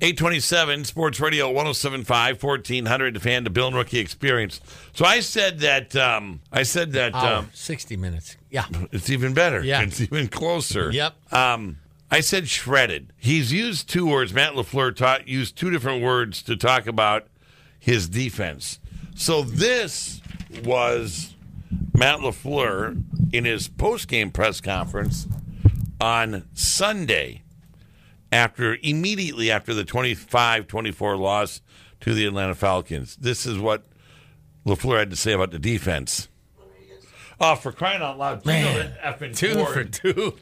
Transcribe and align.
827 0.00 0.84
Sports 0.84 1.18
Radio 1.18 1.46
1075 1.46 2.40
1400 2.42 3.14
the 3.14 3.20
fan 3.20 3.44
to 3.44 3.50
Bill 3.50 3.66
and 3.66 3.76
Rookie 3.76 3.98
Experience. 3.98 4.60
So 4.92 5.04
I 5.04 5.18
said 5.20 5.58
that 5.60 5.96
um, 5.96 6.40
I 6.52 6.62
said 6.62 6.92
that 6.92 7.14
Hour, 7.14 7.38
um, 7.38 7.50
60 7.52 7.96
minutes. 7.96 8.36
Yeah. 8.48 8.66
it's 8.92 9.10
even 9.10 9.34
better. 9.34 9.62
Yeah. 9.62 9.82
It's 9.82 10.00
even 10.00 10.28
closer. 10.28 10.90
Yep. 10.90 11.32
Um, 11.32 11.78
I 12.10 12.20
said 12.20 12.48
shredded. 12.48 13.12
He's 13.16 13.52
used 13.52 13.88
two 13.88 14.06
words. 14.06 14.32
Matt 14.32 14.52
LaFleur 14.52 14.94
taught 14.94 15.26
used 15.26 15.56
two 15.56 15.70
different 15.70 16.02
words 16.02 16.42
to 16.42 16.56
talk 16.56 16.86
about 16.86 17.26
his 17.78 18.08
defense. 18.08 18.78
So 19.16 19.42
this 19.42 20.22
was 20.64 21.34
Matt 21.92 22.20
LaFleur 22.20 23.02
in 23.32 23.44
his 23.44 23.66
post-game 23.66 24.30
press 24.30 24.60
conference 24.60 25.26
on 26.00 26.44
Sunday 26.54 27.42
after 28.32 28.76
immediately 28.82 29.50
after 29.50 29.72
the 29.74 29.84
25-24 29.84 31.18
loss 31.18 31.60
to 32.00 32.14
the 32.14 32.26
Atlanta 32.26 32.54
Falcons. 32.54 33.16
This 33.16 33.46
is 33.46 33.58
what 33.58 33.84
LaFleur 34.66 34.98
had 34.98 35.10
to 35.10 35.16
say 35.16 35.32
about 35.32 35.50
the 35.50 35.58
defense. 35.58 36.28
Oh, 37.40 37.54
for 37.54 37.70
crying 37.70 38.02
out 38.02 38.18
loud. 38.18 38.44
Man, 38.44 38.92
that 39.00 39.20
effing 39.20 39.36
two 39.36 39.54
cord. 39.54 39.72
for 39.72 39.84
two. 39.84 40.34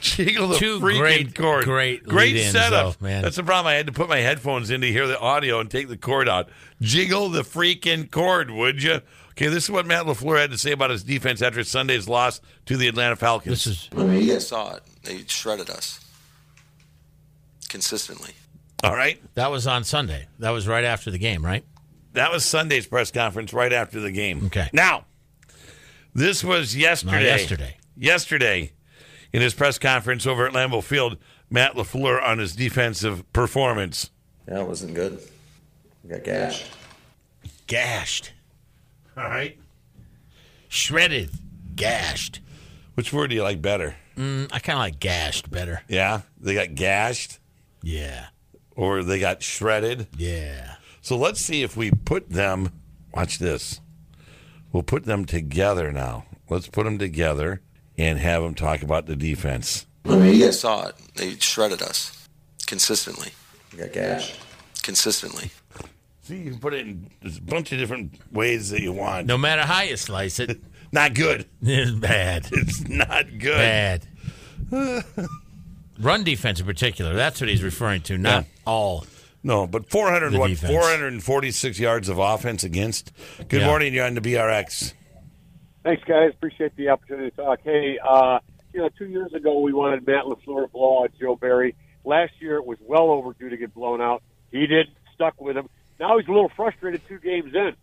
Jiggle 0.00 0.48
the 0.48 0.56
Two 0.58 0.80
freaking 0.80 0.98
great- 0.98 1.34
cord. 1.36 1.64
great 1.64 2.02
great 2.04 2.42
setup, 2.50 2.98
though, 2.98 3.06
man. 3.06 3.22
That's 3.22 3.36
the 3.36 3.44
problem. 3.44 3.70
I 3.70 3.74
had 3.74 3.86
to 3.86 3.92
put 3.92 4.08
my 4.08 4.18
headphones 4.18 4.70
in 4.70 4.80
to 4.80 4.90
hear 4.90 5.06
the 5.06 5.18
audio 5.20 5.60
and 5.60 5.70
take 5.70 5.86
the 5.88 5.96
cord 5.96 6.28
out. 6.28 6.48
Jiggle 6.80 7.28
the 7.28 7.42
freaking 7.42 8.10
cord, 8.10 8.50
would 8.50 8.82
you? 8.82 9.00
Okay, 9.30 9.46
this 9.46 9.64
is 9.64 9.70
what 9.70 9.86
Matt 9.86 10.04
LaFleur 10.06 10.38
had 10.40 10.50
to 10.50 10.58
say 10.58 10.72
about 10.72 10.90
his 10.90 11.04
defense 11.04 11.42
after 11.42 11.62
Sunday's 11.62 12.08
loss 12.08 12.40
to 12.66 12.76
the 12.76 12.88
Atlanta 12.88 13.14
Falcons. 13.14 13.64
This 13.64 13.66
is 13.68 13.88
I 13.96 14.02
mean, 14.02 14.22
you 14.24 14.32
guys 14.32 14.48
saw 14.48 14.74
it. 14.74 14.82
They 15.04 15.22
shredded 15.28 15.70
us 15.70 16.00
consistently. 17.66 18.32
all 18.84 18.94
right. 18.94 19.20
that 19.34 19.50
was 19.50 19.66
on 19.66 19.84
Sunday. 19.84 20.26
That 20.38 20.50
was 20.50 20.66
right 20.68 20.84
after 20.84 21.10
the 21.10 21.18
game, 21.18 21.44
right? 21.44 21.64
That 22.12 22.32
was 22.32 22.44
Sunday's 22.44 22.86
press 22.86 23.10
conference 23.10 23.52
right 23.52 23.72
after 23.72 24.00
the 24.00 24.10
game. 24.10 24.46
Okay. 24.46 24.70
Now, 24.72 25.04
this 26.14 26.42
was 26.42 26.74
yesterday. 26.74 27.24
yesterday. 27.24 27.76
Yesterday, 27.96 28.72
in 29.32 29.42
his 29.42 29.52
press 29.54 29.78
conference 29.78 30.26
over 30.26 30.46
at 30.46 30.52
Lambeau 30.54 30.82
Field, 30.82 31.18
Matt 31.50 31.74
LaFleur 31.74 32.22
on 32.22 32.38
his 32.38 32.56
defensive 32.56 33.30
performance. 33.32 34.10
Yeah, 34.48 34.60
it 34.60 34.66
wasn't 34.68 34.94
good. 34.94 35.20
We 36.02 36.10
got 36.10 36.24
gashed. 36.24 36.66
Gashed. 37.66 38.30
All 39.16 39.24
right. 39.24 39.58
Shredded. 40.68 41.30
Gashed. 41.74 42.40
Which 42.94 43.12
word 43.12 43.28
do 43.28 43.36
you 43.36 43.42
like 43.42 43.60
better? 43.60 43.94
Mm, 44.16 44.48
I 44.52 44.58
kind 44.58 44.76
of 44.78 44.80
like 44.80 44.98
gashed 45.00 45.50
better. 45.50 45.82
Yeah, 45.88 46.22
they 46.40 46.54
got 46.54 46.74
gashed 46.74 47.38
Yeah. 47.86 48.26
or 48.74 49.02
they 49.02 49.20
got 49.20 49.42
shredded. 49.42 50.08
Yeah. 50.16 50.74
So 51.00 51.16
let's 51.16 51.40
see 51.40 51.62
if 51.62 51.76
we 51.76 51.90
put 51.90 52.30
them. 52.30 52.70
Watch 53.14 53.38
this. 53.38 53.80
We'll 54.72 54.82
put 54.82 55.04
them 55.04 55.24
together 55.24 55.92
now. 55.92 56.26
Let's 56.50 56.66
put 56.66 56.84
them 56.84 56.98
together 56.98 57.62
and 57.96 58.18
have 58.18 58.42
them 58.42 58.54
talk 58.54 58.82
about 58.82 59.06
the 59.06 59.16
defense. 59.16 59.86
I 60.04 60.16
mean, 60.16 60.34
you 60.34 60.44
guys 60.46 60.60
saw 60.60 60.88
it. 60.88 60.96
They 61.14 61.36
shredded 61.36 61.80
us 61.80 62.28
consistently. 62.66 63.30
We 63.72 63.78
got 63.78 63.92
gashed. 63.92 64.38
Consistently. 64.82 65.50
See, 66.22 66.38
you 66.38 66.50
can 66.50 66.58
put 66.58 66.74
it 66.74 66.80
in 66.80 67.08
a 67.24 67.40
bunch 67.40 67.70
of 67.72 67.78
different 67.78 68.20
ways 68.32 68.70
that 68.70 68.82
you 68.82 68.92
want. 68.92 69.26
No 69.26 69.38
matter 69.38 69.62
how 69.62 69.82
you 69.82 69.96
slice 69.96 70.40
it, 70.40 70.60
Not 70.92 71.14
good. 71.14 71.46
it's 71.62 71.90
bad. 71.90 72.48
It's 72.52 72.88
not 72.88 73.38
good. 73.38 74.06
Bad. 74.70 75.28
Run 75.98 76.24
defense 76.24 76.60
in 76.60 76.66
particular. 76.66 77.14
That's 77.14 77.40
what 77.40 77.48
he's 77.48 77.62
referring 77.62 78.02
to, 78.02 78.18
not 78.18 78.44
Yeah. 78.44 78.50
all. 78.66 79.06
No, 79.42 79.66
but 79.66 79.88
400 79.90 80.34
what, 80.34 80.48
defense. 80.48 80.72
446 80.72 81.78
yards 81.78 82.08
of 82.08 82.18
offense 82.18 82.64
against. 82.64 83.12
Good 83.48 83.60
Yeah. 83.60 83.66
morning. 83.68 83.94
You're 83.94 84.04
on 84.04 84.14
the 84.14 84.20
BRX. 84.20 84.92
Thanks, 85.84 86.02
guys. 86.04 86.32
Appreciate 86.34 86.74
the 86.76 86.88
opportunity 86.88 87.30
to 87.30 87.36
talk. 87.36 87.60
Hey, 87.62 87.98
uh, 87.98 88.40
you 88.74 88.80
know, 88.80 88.88
two 88.98 89.06
years 89.06 89.32
ago 89.32 89.60
we 89.60 89.72
wanted 89.72 90.06
Matt 90.06 90.24
LaFleur 90.24 90.62
to 90.62 90.68
blow 90.68 91.04
out 91.04 91.12
Joe 91.18 91.36
Barry. 91.36 91.76
Last 92.04 92.32
year 92.40 92.56
it 92.56 92.66
was 92.66 92.78
well 92.80 93.10
overdue 93.10 93.48
to 93.48 93.56
get 93.56 93.72
blown 93.72 94.00
out. 94.00 94.22
He 94.50 94.66
did, 94.66 94.88
stuck 95.14 95.40
with 95.40 95.56
him. 95.56 95.68
Now 96.00 96.18
he's 96.18 96.26
a 96.28 96.32
little 96.32 96.50
frustrated 96.50 97.02
two 97.08 97.18
games 97.18 97.54
in. 97.54 97.74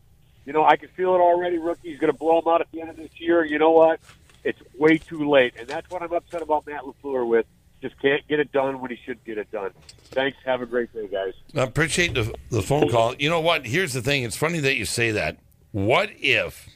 You 0.45 0.51
know, 0.51 0.65
I 0.65 0.75
can 0.75 0.89
feel 0.89 1.15
it 1.15 1.19
already. 1.19 1.57
Rookie's 1.57 1.97
going 1.99 2.11
to 2.11 2.17
blow 2.17 2.39
him 2.39 2.47
out 2.49 2.59
at 2.59 2.67
the 2.73 2.81
end 2.81 2.89
of 2.89 2.97
this 2.97 3.11
year. 3.19 3.45
You 3.45 3.57
know 3.57 3.71
what? 3.71 4.01
It's 4.43 4.59
way 4.77 4.97
too 4.97 5.29
late. 5.29 5.53
And 5.57 5.67
that's 5.69 5.89
what 5.89 6.01
I'm 6.01 6.11
upset 6.11 6.41
about 6.41 6.67
Matt 6.67 6.81
LaFleur 6.81 7.25
with. 7.25 7.45
Just 7.83 7.99
can't 8.01 8.25
get 8.29 8.39
it 8.39 8.49
done 8.53 8.79
when 8.79 8.91
he 8.91 8.97
should 9.05 9.21
get 9.25 9.37
it 9.37 9.51
done. 9.51 9.71
Thanks. 10.05 10.37
Have 10.45 10.61
a 10.61 10.65
great 10.65 10.93
day, 10.93 11.05
guys. 11.05 11.33
I 11.53 11.63
appreciate 11.63 12.13
the, 12.13 12.33
the 12.49 12.61
phone 12.61 12.89
call. 12.89 13.13
You 13.15 13.29
know 13.29 13.41
what? 13.41 13.65
Here's 13.65 13.91
the 13.91 14.01
thing. 14.01 14.23
It's 14.23 14.37
funny 14.37 14.61
that 14.61 14.77
you 14.77 14.85
say 14.85 15.11
that. 15.11 15.35
What 15.73 16.09
if 16.15 16.69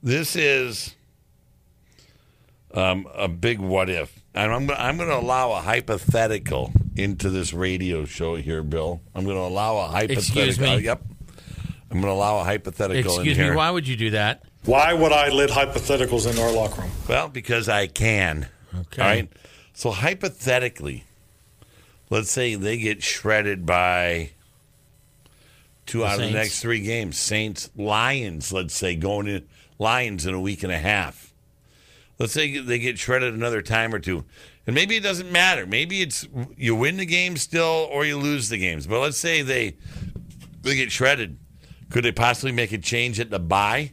this 0.00 0.36
is 0.36 0.94
um, 2.72 3.08
a 3.16 3.26
big 3.26 3.58
what 3.58 3.90
if? 3.90 4.16
And 4.32 4.52
I'm, 4.52 4.66
gonna- 4.66 4.78
I'm 4.80 4.96
going 4.96 5.08
to 5.08 5.16
allow 5.18 5.50
a 5.50 5.60
hypothetical 5.60 6.72
into 6.94 7.28
this 7.28 7.52
radio 7.52 8.04
show 8.04 8.36
here, 8.36 8.62
Bill. 8.62 9.00
I'm 9.16 9.24
going 9.24 9.36
to 9.36 9.42
allow 9.42 9.78
a 9.78 9.88
hypothetical. 9.88 10.42
Excuse 10.44 10.60
me? 10.60 10.78
Yep. 10.78 11.02
I'm 11.90 12.00
going 12.00 12.04
to 12.04 12.16
allow 12.16 12.38
a 12.38 12.44
hypothetical 12.44 13.14
Excuse 13.16 13.36
in 13.36 13.42
me, 13.42 13.48
here. 13.48 13.56
why 13.56 13.72
would 13.72 13.88
you 13.88 13.96
do 13.96 14.10
that? 14.10 14.44
Why 14.66 14.92
would 14.94 15.10
I 15.10 15.30
let 15.30 15.50
hypotheticals 15.50 16.30
in 16.32 16.38
our 16.38 16.52
locker 16.52 16.82
room? 16.82 16.90
Well, 17.08 17.28
because 17.28 17.68
I 17.68 17.88
can. 17.88 18.46
Okay. 18.72 19.02
All 19.02 19.08
right. 19.08 19.28
So 19.74 19.90
hypothetically, 19.90 21.04
let's 22.10 22.30
say 22.30 22.54
they 22.54 22.76
get 22.78 23.02
shredded 23.02 23.64
by 23.66 24.30
two 25.86 26.00
The 26.00 26.06
out 26.06 26.20
of 26.20 26.26
the 26.26 26.30
next 26.30 26.60
three 26.60 26.80
games. 26.80 27.18
Saints, 27.18 27.70
Lions, 27.76 28.52
let's 28.52 28.74
say, 28.74 28.96
going 28.96 29.26
in 29.26 29.46
Lions 29.78 30.26
in 30.26 30.34
a 30.34 30.40
week 30.40 30.62
and 30.62 30.72
a 30.72 30.78
half. 30.78 31.32
Let's 32.18 32.32
say 32.32 32.58
they 32.58 32.78
get 32.78 32.98
shredded 32.98 33.34
another 33.34 33.62
time 33.62 33.94
or 33.94 33.98
two. 33.98 34.24
And 34.66 34.74
maybe 34.74 34.96
it 34.96 35.02
doesn't 35.02 35.32
matter. 35.32 35.66
Maybe 35.66 36.02
it's 36.02 36.28
you 36.56 36.76
win 36.76 36.96
the 36.96 37.06
game 37.06 37.36
still 37.36 37.88
or 37.90 38.04
you 38.04 38.16
lose 38.16 38.48
the 38.48 38.58
games. 38.58 38.86
But 38.86 39.00
let's 39.00 39.18
say 39.18 39.42
they 39.42 39.76
they 40.60 40.76
get 40.76 40.92
shredded. 40.92 41.38
Could 41.90 42.04
they 42.04 42.12
possibly 42.12 42.52
make 42.52 42.72
a 42.72 42.78
change 42.78 43.18
at 43.18 43.30
the 43.30 43.40
bye? 43.40 43.92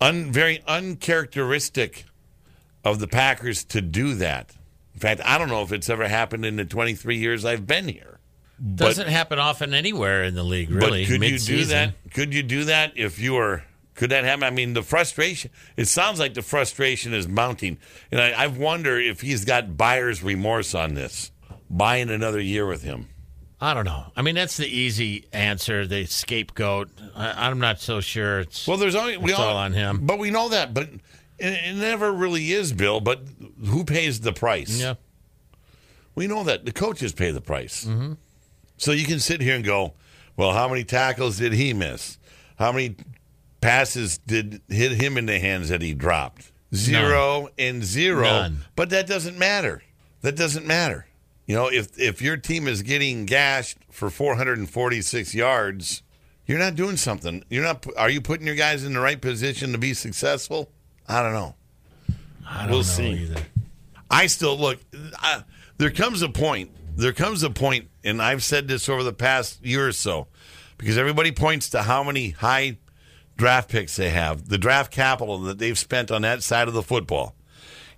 Un, 0.00 0.32
very 0.32 0.62
uncharacteristic 0.66 2.04
of 2.84 2.98
the 2.98 3.06
Packers 3.08 3.64
to 3.64 3.80
do 3.80 4.14
that. 4.14 4.54
In 4.94 5.00
fact, 5.00 5.20
I 5.24 5.38
don't 5.38 5.48
know 5.48 5.62
if 5.62 5.72
it's 5.72 5.88
ever 5.90 6.06
happened 6.08 6.44
in 6.44 6.56
the 6.56 6.64
23 6.64 7.16
years 7.16 7.44
I've 7.44 7.66
been 7.66 7.88
here. 7.88 8.18
But- 8.58 8.84
Doesn't 8.84 9.08
happen 9.08 9.38
often 9.38 9.74
anywhere 9.74 10.22
in 10.24 10.34
the 10.34 10.44
league, 10.44 10.70
really. 10.70 11.04
But 11.04 11.08
could 11.12 11.22
you 11.24 11.38
do 11.38 11.64
that? 11.66 11.94
Could 12.12 12.34
you 12.34 12.42
do 12.42 12.64
that 12.64 12.92
if 12.96 13.18
you 13.18 13.34
were? 13.34 13.64
Could 13.94 14.10
that 14.10 14.24
happen? 14.24 14.42
I 14.44 14.50
mean, 14.50 14.74
the 14.74 14.82
frustration. 14.82 15.50
It 15.76 15.86
sounds 15.86 16.18
like 16.18 16.34
the 16.34 16.42
frustration 16.42 17.14
is 17.14 17.28
mounting, 17.28 17.78
and 18.10 18.20
I, 18.20 18.30
I 18.30 18.46
wonder 18.48 18.98
if 18.98 19.20
he's 19.20 19.44
got 19.44 19.76
buyer's 19.76 20.22
remorse 20.22 20.74
on 20.74 20.94
this, 20.94 21.30
buying 21.70 22.10
another 22.10 22.40
year 22.40 22.66
with 22.66 22.82
him. 22.82 23.08
I 23.64 23.72
don't 23.72 23.86
know. 23.86 24.04
I 24.14 24.20
mean, 24.20 24.34
that's 24.34 24.58
the 24.58 24.66
easy 24.66 25.24
answer. 25.32 25.86
The 25.86 26.04
scapegoat. 26.04 26.90
I, 27.16 27.48
I'm 27.48 27.58
not 27.58 27.80
so 27.80 28.00
sure. 28.02 28.40
It's 28.40 28.66
Well, 28.68 28.76
there's 28.76 28.94
only 28.94 29.16
we 29.16 29.30
it's 29.30 29.40
all 29.40 29.56
on 29.56 29.72
him. 29.72 30.00
but 30.06 30.18
we 30.18 30.30
know 30.30 30.50
that. 30.50 30.74
But 30.74 30.90
it, 30.90 31.00
it 31.38 31.76
never 31.76 32.12
really 32.12 32.52
is, 32.52 32.74
Bill. 32.74 33.00
But 33.00 33.22
who 33.66 33.84
pays 33.84 34.20
the 34.20 34.34
price? 34.34 34.78
Yeah. 34.78 34.94
We 36.14 36.26
know 36.26 36.44
that 36.44 36.66
the 36.66 36.72
coaches 36.72 37.14
pay 37.14 37.30
the 37.30 37.40
price. 37.40 37.86
Mm-hmm. 37.86 38.12
So 38.76 38.92
you 38.92 39.06
can 39.06 39.18
sit 39.18 39.40
here 39.40 39.56
and 39.56 39.64
go, 39.64 39.94
well, 40.36 40.52
how 40.52 40.68
many 40.68 40.84
tackles 40.84 41.38
did 41.38 41.54
he 41.54 41.72
miss? 41.72 42.18
How 42.58 42.70
many 42.70 42.96
passes 43.62 44.18
did 44.18 44.60
hit 44.68 44.92
him 44.92 45.16
in 45.16 45.24
the 45.26 45.38
hands 45.38 45.70
that 45.70 45.80
he 45.80 45.94
dropped? 45.94 46.52
Zero 46.74 47.48
and 47.58 47.82
zero. 47.82 48.24
None. 48.24 48.58
But 48.76 48.90
that 48.90 49.06
doesn't 49.06 49.38
matter. 49.38 49.82
That 50.20 50.36
doesn't 50.36 50.66
matter. 50.66 51.06
You 51.46 51.54
know, 51.56 51.68
if 51.70 51.98
if 51.98 52.22
your 52.22 52.36
team 52.36 52.66
is 52.66 52.82
getting 52.82 53.26
gashed 53.26 53.78
for 53.90 54.08
446 54.10 55.34
yards, 55.34 56.02
you're 56.46 56.58
not 56.58 56.74
doing 56.74 56.96
something. 56.96 57.44
You're 57.50 57.64
not. 57.64 57.86
Are 57.96 58.08
you 58.10 58.20
putting 58.20 58.46
your 58.46 58.56
guys 58.56 58.84
in 58.84 58.94
the 58.94 59.00
right 59.00 59.20
position 59.20 59.72
to 59.72 59.78
be 59.78 59.92
successful? 59.94 60.70
I 61.06 61.22
don't 61.22 61.32
know. 61.34 61.54
I 62.48 62.62
don't 62.62 62.70
We'll 62.70 62.78
know 62.78 62.82
see. 62.82 63.10
either. 63.12 63.40
I 64.10 64.26
still 64.26 64.56
look. 64.58 64.78
I, 65.18 65.42
there 65.78 65.90
comes 65.90 66.22
a 66.22 66.28
point. 66.28 66.70
There 66.96 67.12
comes 67.12 67.42
a 67.42 67.50
point, 67.50 67.88
and 68.04 68.22
I've 68.22 68.42
said 68.44 68.68
this 68.68 68.88
over 68.88 69.02
the 69.02 69.12
past 69.12 69.64
year 69.64 69.88
or 69.88 69.92
so, 69.92 70.28
because 70.78 70.96
everybody 70.96 71.32
points 71.32 71.68
to 71.70 71.82
how 71.82 72.04
many 72.04 72.30
high 72.30 72.78
draft 73.36 73.68
picks 73.68 73.96
they 73.96 74.10
have, 74.10 74.48
the 74.48 74.58
draft 74.58 74.92
capital 74.92 75.38
that 75.40 75.58
they've 75.58 75.78
spent 75.78 76.12
on 76.12 76.22
that 76.22 76.42
side 76.42 76.68
of 76.68 76.74
the 76.74 76.82
football. 76.84 77.34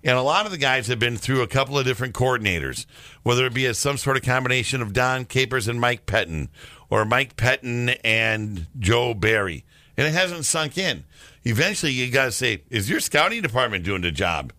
And 0.07 0.17
a 0.17 0.21
lot 0.21 0.45
of 0.45 0.53
the 0.53 0.57
guys 0.57 0.87
have 0.87 0.99
been 0.99 1.17
through 1.17 1.41
a 1.41 1.47
couple 1.47 1.77
of 1.77 1.85
different 1.85 2.15
coordinators, 2.15 2.85
whether 3.23 3.45
it 3.45 3.53
be 3.53 3.65
a, 3.65 3.73
some 3.73 3.97
sort 3.97 4.15
of 4.15 4.23
combination 4.23 4.81
of 4.81 4.93
Dom 4.93 5.25
Capers 5.25 5.67
and 5.67 5.81
Mike 5.81 6.05
Pettine, 6.05 6.47
or 6.89 7.03
Mike 7.03 7.35
Pettine 7.35 7.99
and 8.05 8.67
Joe 8.79 9.13
Barry. 9.13 9.65
And 9.97 10.07
it 10.07 10.13
hasn't 10.13 10.45
sunk 10.45 10.77
in. 10.77 11.03
Eventually, 11.43 11.91
you 11.91 12.09
got 12.09 12.25
to 12.25 12.31
say, 12.31 12.63
is 12.69 12.89
your 12.89 13.01
scouting 13.01 13.41
department 13.41 13.83
doing 13.83 14.01
the 14.01 14.11
job? 14.11 14.53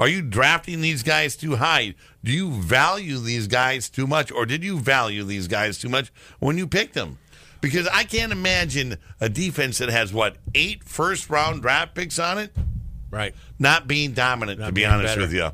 Are 0.00 0.08
you 0.08 0.20
drafting 0.20 0.80
these 0.80 1.04
guys 1.04 1.36
too 1.36 1.56
high? 1.56 1.94
Do 2.24 2.32
you 2.32 2.50
value 2.50 3.18
these 3.18 3.46
guys 3.46 3.88
too 3.88 4.08
much, 4.08 4.32
or 4.32 4.46
did 4.46 4.64
you 4.64 4.80
value 4.80 5.22
these 5.22 5.46
guys 5.46 5.78
too 5.78 5.90
much 5.90 6.12
when 6.40 6.58
you 6.58 6.66
picked 6.66 6.94
them? 6.94 7.18
Because 7.60 7.86
I 7.86 8.02
can't 8.02 8.32
imagine 8.32 8.96
a 9.20 9.28
defense 9.28 9.78
that 9.78 9.90
has 9.90 10.12
what 10.12 10.38
eight 10.56 10.82
first 10.82 11.30
round 11.30 11.62
draft 11.62 11.94
picks 11.94 12.18
on 12.18 12.38
it 12.38 12.52
Right. 13.12 13.34
not 13.60 13.86
being 13.86 14.12
dominant. 14.14 14.58
Not 14.58 14.66
to 14.66 14.72
be 14.72 14.84
honest 14.84 15.12
better. 15.12 15.20
with 15.20 15.32
you, 15.32 15.50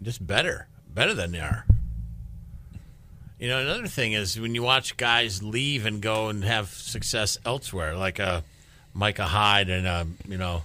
Just 0.00 0.26
better. 0.26 0.66
Better 0.94 1.12
than 1.12 1.32
they 1.32 1.40
are. 1.40 1.66
You 3.38 3.48
know, 3.48 3.58
another 3.60 3.86
thing 3.86 4.12
is 4.12 4.38
when 4.38 4.54
you 4.54 4.62
watch 4.62 4.96
guys 4.96 5.42
leave 5.42 5.86
and 5.86 6.00
go 6.02 6.28
and 6.28 6.44
have 6.44 6.68
success 6.68 7.38
elsewhere, 7.44 7.96
like 7.96 8.18
a 8.18 8.44
Micah 8.94 9.24
Hyde 9.24 9.68
and 9.70 9.86
uh, 9.86 10.04
you 10.28 10.36
know 10.36 10.62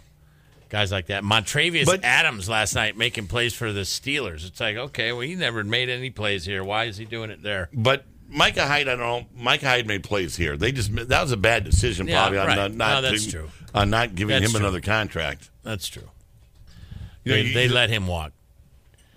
guys 0.69 0.91
like 0.91 1.07
that. 1.07 1.23
Montravius 1.23 1.85
But- 1.85 2.03
Adams 2.03 2.49
last 2.49 2.75
night 2.75 2.97
making 2.97 3.27
plays 3.27 3.53
for 3.53 3.71
the 3.71 3.81
Steelers. 3.81 4.45
It's 4.45 4.59
like, 4.59 4.75
okay, 4.75 5.11
well, 5.13 5.21
he 5.21 5.35
never 5.35 5.63
made 5.63 5.89
any 5.89 6.09
plays 6.09 6.43
here. 6.45 6.63
Why 6.63 6.85
is 6.85 6.97
he 6.97 7.05
doing 7.05 7.29
it 7.29 7.41
there? 7.41 7.69
but 7.73 8.03
Micah 8.27 8.65
Hyde, 8.67 8.87
I 8.87 8.95
don't 8.95 8.99
know. 8.99 9.25
Micah 9.35 9.67
Hyde 9.67 9.87
made 9.87 10.03
plays 10.03 10.35
here. 10.35 10.57
They 10.57 10.71
just 10.71 10.93
that 10.95 11.21
was 11.21 11.31
a 11.31 11.37
bad 11.37 11.63
decision, 11.63 12.07
Yeah, 12.07 12.21
probably 12.21 12.39
on 12.39 12.47
right. 12.47 12.55
not, 12.55 12.73
not 12.73 13.01
No, 13.03 13.09
that's 13.09 13.25
to- 13.25 13.31
true. 13.31 13.49
on 13.73 13.89
not 13.89 14.15
giving 14.15 14.33
That's 14.39 14.45
him 14.45 14.51
true. 14.57 14.59
another 14.65 14.81
contract. 14.81 15.49
That's 15.63 15.87
true. 15.87 16.09
You 17.23 17.31
know, 17.31 17.37
they, 17.37 17.47
you- 17.47 17.53
they 17.53 17.67
let 17.67 17.89
him 17.89 18.07
walk. 18.07 18.31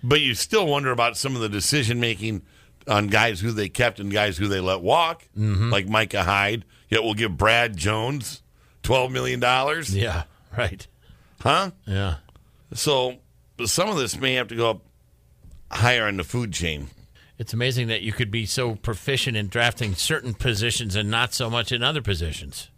But 0.03 0.21
you 0.21 0.33
still 0.33 0.65
wonder 0.65 0.91
about 0.91 1.17
some 1.17 1.35
of 1.35 1.41
the 1.41 1.49
decision 1.49 1.99
making 1.99 2.43
on 2.87 3.07
guys 3.07 3.39
who 3.41 3.51
they 3.51 3.67
kept 3.69 3.99
and 3.99 4.11
guys 4.11 4.37
who 4.37 4.47
they 4.47 4.59
let 4.61 4.81
walk, 4.81 5.23
Mm-hmm. 5.37 5.69
like 5.69 5.87
Micah 5.89 6.23
Hyde. 6.23 6.63
Yet 6.89 7.03
we'll 7.03 7.13
give 7.13 7.37
Brad 7.37 7.75
Jones 7.77 8.41
twelve 8.81 9.11
million 9.11 9.39
dollars, 9.39 9.95
Yeah, 9.95 10.23
right. 10.57 10.87
huh? 11.41 11.71
Yeah. 11.85 12.15
So 12.73 13.17
some 13.65 13.89
of 13.89 13.97
this 13.97 14.17
may 14.17 14.35
have 14.35 14.47
to 14.47 14.55
go 14.55 14.69
up 14.71 14.81
higher 15.71 16.07
in 16.07 16.17
the 16.17 16.23
food 16.23 16.53
chain. 16.53 16.87
It's 17.39 17.53
amazing 17.53 17.87
that 17.87 18.01
you 18.01 18.11
could 18.11 18.29
be 18.29 18.45
so 18.45 18.75
proficient 18.75 19.37
in 19.37 19.47
drafting 19.47 19.95
certain 19.95 20.33
positions 20.33 20.95
and 20.95 21.09
not 21.09 21.33
so 21.33 21.49
much 21.49 21.71
in 21.71 21.81
other 21.81 22.01
positions. 22.01 22.69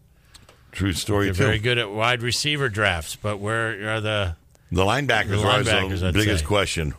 True 0.72 0.94
story 0.94 1.26
You're 1.26 1.34
too. 1.34 1.44
very 1.44 1.60
good 1.60 1.78
at 1.80 1.92
wide 1.92 2.22
receiver 2.22 2.70
drafts, 2.70 3.16
but 3.16 3.40
where 3.40 3.90
are 3.96 4.00
the? 4.00 4.36
The 4.72 4.84
linebackers, 4.84 5.42
The 5.42 5.48
are 5.48 5.60
linebackers, 5.64 6.00
the 6.00 6.08
I'd 6.10 6.14
biggest 6.14 6.42
say. 6.44 6.46
question. 6.48 6.94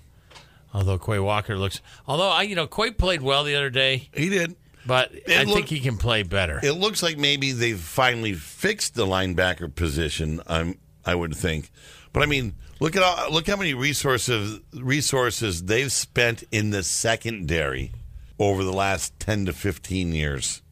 Although 0.74 0.98
Quay 0.98 1.20
Walker 1.20 1.56
looks, 1.56 1.80
although 2.06 2.28
I, 2.28 2.42
you 2.42 2.54
know, 2.56 2.66
Quay 2.66 2.90
played 2.90 3.22
well 3.22 3.44
the 3.44 3.54
other 3.54 3.70
day, 3.70 4.08
He 4.12 4.28
did. 4.28 4.56
but 4.84 5.12
I 5.30 5.44
looked- 5.44 5.54
think 5.54 5.68
he 5.68 5.80
can 5.80 5.96
play 5.98 6.22
better. 6.22 6.60
It 6.62 6.72
looks 6.72 7.02
like 7.02 7.16
maybe 7.16 7.52
they've 7.52 7.78
finally 7.80 8.34
fixed 8.34 8.94
the 8.94 9.06
linebacker 9.06 9.72
position. 9.74 10.40
I'm, 10.46 10.78
I 11.04 11.14
would 11.14 11.34
think, 11.34 11.70
but 12.12 12.22
I 12.22 12.26
mean, 12.26 12.54
look 12.80 12.96
at 12.96 13.02
all, 13.02 13.32
look 13.32 13.46
how 13.46 13.56
many 13.56 13.74
resources 13.74 14.60
resources 14.72 15.64
they've 15.64 15.90
spent 15.92 16.44
in 16.52 16.70
the 16.70 16.82
secondary 16.82 17.92
over 18.38 18.64
the 18.64 18.72
last 18.72 19.18
ten 19.18 19.46
to 19.46 19.52
fifteen 19.52 20.12
years. 20.12 20.62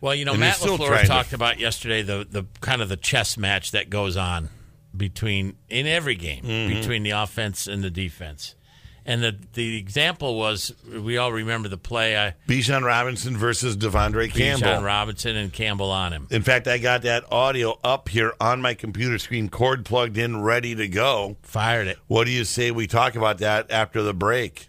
well, 0.00 0.14
you 0.14 0.24
know, 0.24 0.32
and 0.32 0.40
Matt 0.40 0.56
LaFleur 0.56 0.86
trying 0.88 1.02
to- 1.02 1.08
talked 1.08 1.32
about 1.32 1.58
yesterday 1.58 2.02
the 2.02 2.26
the 2.28 2.44
kind 2.60 2.82
of 2.82 2.88
the 2.88 2.96
chess 2.96 3.36
match 3.36 3.70
that 3.72 3.90
goes 3.90 4.16
on 4.16 4.48
between 4.96 5.56
in 5.68 5.86
every 5.86 6.14
game 6.14 6.42
Mm-hmm. 6.44 6.74
between 6.80 7.02
the 7.02 7.10
offense 7.10 7.66
and 7.66 7.82
the 7.84 7.90
defense. 7.90 8.54
And 9.06 9.22
the 9.22 9.36
the 9.52 9.78
example 9.78 10.36
was 10.36 10.74
we 10.92 11.16
all 11.16 11.32
remember 11.32 11.68
the 11.68 11.78
play 11.78 12.18
I 12.18 12.34
Bijan 12.48 12.84
Robinson 12.84 13.36
versus 13.36 13.76
De'Vondre 13.76 14.32
Campbell. 14.32 14.66
Bijan 14.66 14.84
Robinson 14.84 15.36
and 15.36 15.52
Campbell 15.52 15.92
on 15.92 16.12
him. 16.12 16.26
In 16.30 16.42
fact, 16.42 16.66
I 16.66 16.78
got 16.78 17.02
that 17.02 17.24
audio 17.30 17.78
up 17.84 18.08
here 18.08 18.34
on 18.40 18.60
my 18.60 18.74
computer 18.74 19.18
screen, 19.18 19.48
cord 19.48 19.84
plugged 19.84 20.18
in, 20.18 20.42
ready 20.42 20.74
to 20.74 20.88
go. 20.88 21.36
Fired 21.42 21.86
it. 21.86 21.98
What 22.08 22.24
do 22.24 22.32
you 22.32 22.44
say 22.44 22.72
we 22.72 22.88
talk 22.88 23.14
about 23.14 23.38
that 23.38 23.70
after 23.70 24.02
the 24.02 24.12
break? 24.12 24.68